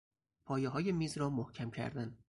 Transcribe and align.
پایههای 0.45 0.91
میز 0.91 1.17
را 1.17 1.29
محکم 1.29 1.69
کردن 1.71 2.17